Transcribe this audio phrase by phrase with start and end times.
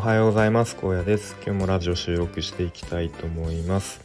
[0.00, 0.76] おはようございます。
[0.76, 1.36] 高野です。
[1.44, 4.00] 今日もラジオ収録していきたいと思います。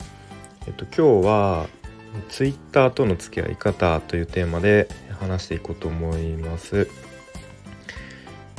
[0.68, 1.68] えっと今日は
[2.28, 4.89] ツイッターとの付き合い方というテーマで
[5.21, 6.89] 話していこうと思います。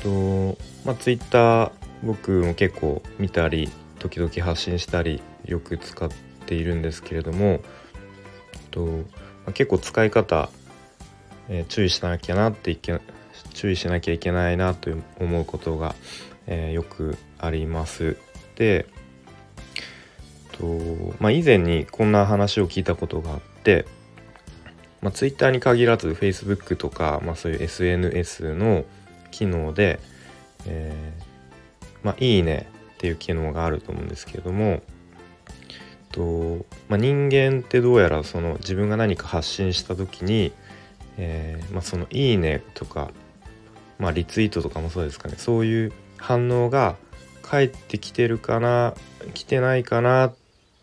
[0.02, 1.72] とまあツイッター
[2.02, 6.08] 僕も結構見たり時々発信したりよく使っ
[6.46, 7.60] ているんですけれども
[8.70, 8.92] と、ま
[9.48, 10.48] あ、結構使い方、
[11.50, 12.98] えー、注意しなきゃなっていけ
[13.52, 14.90] 注意しなきゃいけないなと
[15.20, 15.94] 思うことが、
[16.46, 18.16] えー、よくあります。
[18.56, 18.86] で
[20.52, 20.64] と、
[21.20, 23.86] まあ、以前にこんな話を聞いたことがあって、
[25.02, 28.84] まあ、Twitter に限らず Facebook とか、まあ、そういう SNS の
[29.30, 30.00] 機能で、
[30.66, 34.82] えー、まあ、いいねっていう機能があると思うんですけれども
[36.10, 40.52] と、まあ、人間ってどうやらその自分が何か発信した時に、
[41.18, 43.10] えー、まあ、その「いいね」とか
[43.98, 46.96] まあ、リツイートとかもそうですかねそういう反応が
[47.48, 48.94] 返ってきてるかな
[49.34, 50.34] 来てないかなっ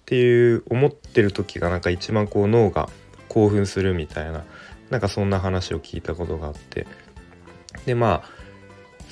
[0.05, 2.89] ていう思ってる時がなんか一番こう脳が
[3.27, 4.43] 興奮するみたいな
[4.89, 6.87] なんかそんな話を聞いたことがあって。
[7.85, 8.43] でまあ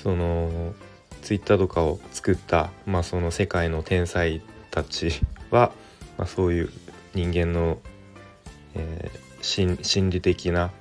[0.02, 0.74] その
[1.22, 5.72] ツイッターとかを作った、まあ、その世界の天才たちは、
[6.18, 6.70] まあ、そういう
[7.14, 7.78] 人間の、
[8.74, 10.72] えー、心理的な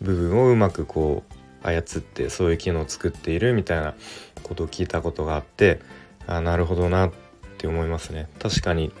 [0.00, 1.22] 部分をうまくこ
[1.62, 3.94] う操ってそういう機能を作っているみたいな
[4.42, 5.80] ことを聞いたことがあって
[6.28, 7.12] あなるほどなっ
[7.56, 8.92] て思いますね確かに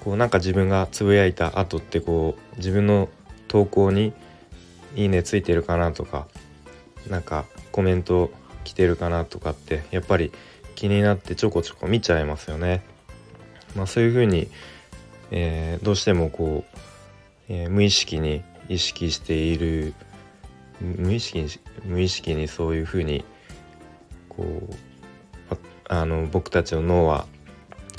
[0.00, 3.08] こうなんか自分がつぶやいた後ってこう自分の
[3.48, 4.12] 投稿に
[4.96, 6.26] 「いいね」ついてるかなとか
[7.08, 8.32] なんかコメント
[8.64, 10.32] 来てるかなとかってやっぱり
[10.74, 12.82] 気になってちょこちょこ見ちゃいますよね。
[13.76, 14.48] まあ、そういうふうに、
[15.30, 16.78] えー、どうしてもこう、
[17.48, 19.94] えー、無意識に意識している
[20.80, 21.48] 無意識に
[21.84, 23.24] 無意識にそういうふうに
[24.28, 24.74] こう
[25.92, 27.26] あの僕たちの脳は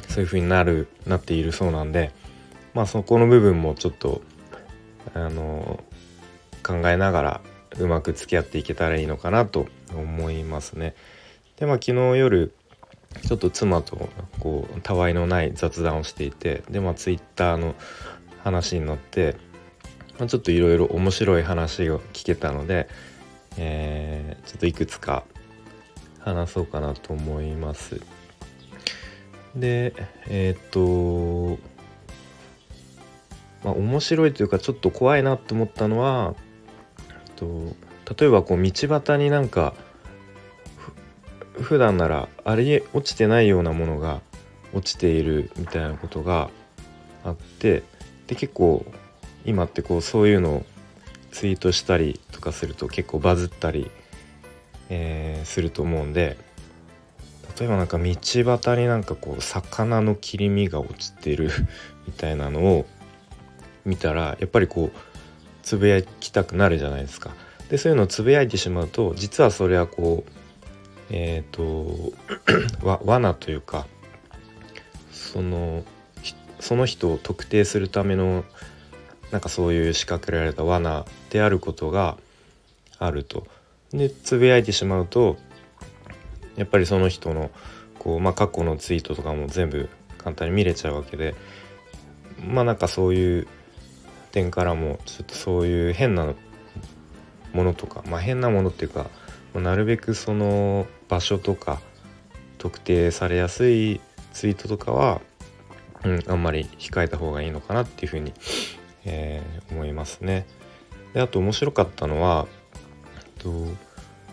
[0.09, 2.11] そういうふうになるなっているそうなんで
[2.73, 4.23] まあそこの部分もちょっと
[5.13, 5.83] あの
[6.63, 7.41] 考えながら
[7.77, 10.95] うまく付き合っていけたらいいのかなと思いますね。
[11.57, 12.55] でまあ昨日夜
[13.21, 14.09] ちょっと妻と
[14.39, 17.75] こうたわいのない雑談をしていてでまあツイッターの
[18.43, 19.35] 話になって
[20.17, 22.87] まあ、ちょっといろいろ面白い話を聞けたので、
[23.57, 25.23] えー、ちょっといくつか
[26.23, 28.01] 話そうかなと思います。
[29.55, 29.93] で
[30.27, 31.59] えっ、と
[33.63, 36.35] まあ面白いというかちょっと怖いなって思ったのは
[37.35, 37.75] と
[38.19, 39.73] 例えばこう道端になんか
[41.61, 44.21] 普段ならあり落ちてないようなものが
[44.73, 46.49] 落ちているみたいなことが
[47.23, 47.83] あって
[48.27, 48.85] で結構
[49.45, 50.65] 今ってこうそういうのを
[51.31, 53.89] ツイートしたりとかすると結構バズったり、
[54.95, 56.37] えー、すると思うんで
[57.59, 61.49] 例えばなんか道端になんかこう魚の切り身が落ちてる
[62.05, 62.85] みたいなのを
[63.85, 64.97] 見たらやっぱりこう
[65.63, 67.31] つぶやきたくなるじゃないですか。
[67.69, 70.31] でそういうのをつぶやいてしまうと実はそれはこう
[71.09, 72.13] えっ、 ー、と
[72.85, 73.87] わ罠というか
[75.11, 75.83] その
[76.59, 78.45] その人を特定するための
[79.31, 82.17] なんかそういう仕掛けられた罠であることが
[82.99, 83.47] あると。
[83.93, 85.37] でつぶやいてしまうと
[86.55, 87.51] やっぱりその人の
[87.99, 91.35] こう、まあ、過去のツイートとかも全部簡単に見れちゃうわけで
[92.45, 93.47] まあなんかそういう
[94.31, 96.33] 点からもちょっとそういう変な
[97.53, 99.09] ものとかまあ変なものっていうか
[99.53, 101.79] なるべくその場所とか
[102.57, 104.01] 特定されやすい
[104.33, 105.21] ツイートとかは、
[106.03, 108.33] うん、あんまり控えた方がいいのかなっていうふうに
[109.05, 110.45] えー、思いますね。
[111.13, 112.47] であと面白かったのは
[113.43, 113.51] と、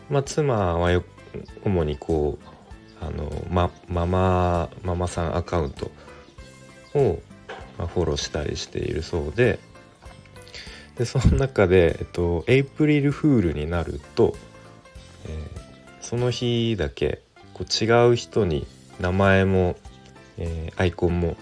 [0.09, 1.05] まあ、妻はよ
[1.65, 5.91] 主にこうあの、ま、ママママさんアカウント
[6.95, 7.21] を、
[7.79, 9.59] まあ、フォローしたりしているそうで
[10.97, 14.35] でその中で、えっと、エイプリルフールになると、
[15.27, 15.61] えー、
[16.01, 17.23] その日だけ
[17.55, 18.67] こう違う人に
[19.01, 19.77] 名前も、
[20.37, 21.37] えー、アイコンも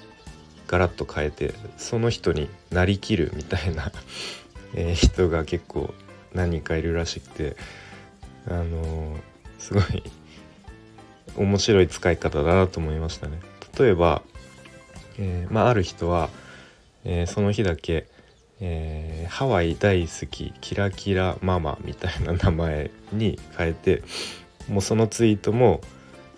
[0.69, 3.91] ガラッと変えてその人になりきるみたいな
[4.75, 5.94] え人が結構
[6.38, 7.56] 何人かいるらしくて
[8.46, 9.17] あの、
[9.58, 10.02] すごい
[11.37, 13.40] 面白い使い方だなと思いましたね。
[13.79, 14.23] 例えば、
[15.19, 16.31] えー、まあ、ある人は、
[17.05, 18.06] えー、その日だけ、
[18.61, 24.02] えーハワイ大好きキラキラママみたいな名前に変えて
[24.69, 25.81] もうそのツイートも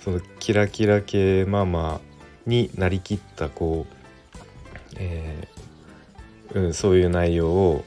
[0.01, 2.01] そのキラキラ系ママ
[2.47, 7.85] になりきったこうえー、うん、そういう内容を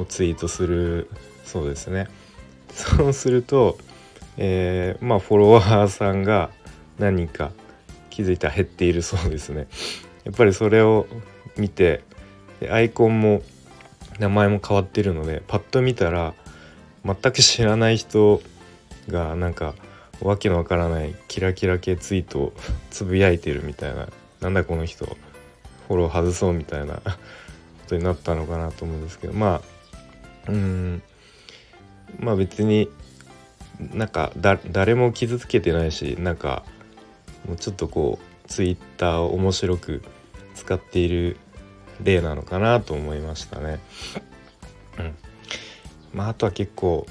[0.00, 1.08] をツイートする
[1.44, 2.08] そうですね。
[2.72, 3.78] そうすると、
[4.36, 6.50] えー、まあフォロワーさんが
[6.98, 7.52] 何人か
[8.10, 9.66] 気づいたら減っているそうですね
[10.24, 11.06] やっぱりそれを
[11.56, 12.02] 見て
[12.70, 13.42] アイコンも
[14.18, 16.34] 名前も変わってるのでパッと見たら
[17.04, 18.42] 全く知らない人
[19.08, 19.74] がなんか
[20.20, 22.52] わけのわからないキラキラ系ツイートを
[22.90, 24.08] つぶやいてるみたいな
[24.40, 25.06] なんだこの人
[25.88, 27.10] フォロー外そうみたいな こ
[27.88, 29.69] とになったのかなと思うんですけどまあ
[30.50, 31.02] うん。
[32.18, 32.90] まあ別に
[33.94, 36.64] なんか誰も傷つけてないしなんか
[37.46, 40.02] もうちょっとこうツイッターを面白く
[40.54, 41.38] 使っている
[42.02, 43.78] 例なのかなと思いましたね。
[44.98, 45.16] うん、
[46.12, 47.06] まああとは結構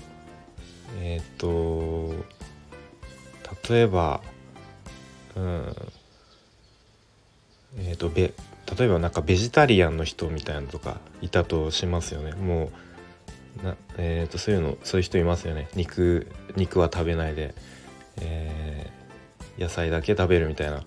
[1.00, 2.14] えっ、と
[3.70, 4.22] 例えば
[5.36, 5.76] うん。
[7.78, 8.34] えっ、とべ
[8.78, 12.34] 例えばなんかベジタリアンの人みたいなのとかいたとしますよね。
[12.34, 12.72] もう
[13.64, 15.68] な、えーと、そういうのそういう人いますよね。
[15.76, 17.54] 肉肉は食べないで、
[18.22, 20.84] えー、野菜だけ食べるみたいな。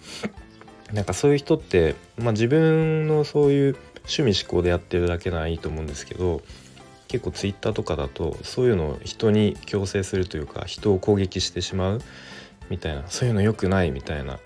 [0.92, 6.42] なんかそういう人って、まあ、自分のそういう趣味思考でやってるだけならいいと思うんですけど
[7.08, 12.02] 結構ツイッターとかだとそういうのを人に強制するというか人を攻撃してしまう
[12.68, 14.38] みたいなそういうの良くないみたいな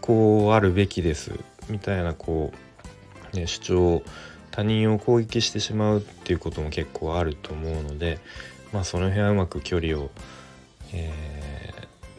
[0.00, 1.32] こうあるべきです
[1.68, 2.52] みたいなこ
[3.32, 4.02] う、ね、主張を
[4.54, 8.20] 他人を攻撃してしまうっていうことも結構あると思うので
[8.72, 10.12] まあその辺はうまく距離を、
[10.92, 11.72] え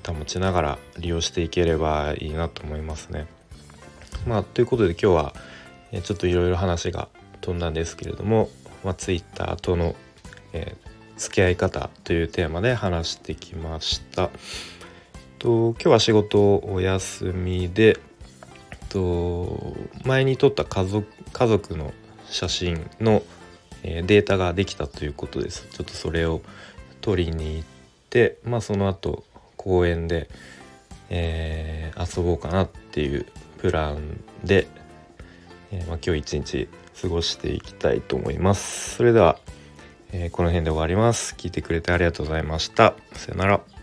[0.04, 3.28] ー、保ちながら利用していければいいなと思いますね。
[4.28, 5.34] まあということで今日は
[6.04, 7.08] ちょっといろいろ話が
[7.40, 8.50] 飛んだんですけれども、
[8.84, 9.96] まあ、Twitter との、
[10.52, 14.30] えー、付き合い方というテーマで話してきました。
[15.40, 17.98] と今日は仕事お休みで
[18.90, 21.94] と前に撮った家族家族の
[22.30, 23.24] 写真の、
[23.84, 26.42] え、データができたということですちょっとそれを
[27.02, 27.68] 取りに行っ
[28.10, 29.24] てまあその後
[29.58, 30.30] 公園で、
[31.10, 33.26] えー、遊ぼうかなっていう
[33.58, 34.68] プランで
[35.72, 36.70] えー、まあ、今日一日
[37.02, 38.96] 過ごしていきたいと思います。
[38.96, 39.38] それでは、
[40.12, 41.36] えー、この辺で終わります。
[41.38, 42.94] 聞いてくれてありがとうございました。
[43.14, 43.75] さよなら。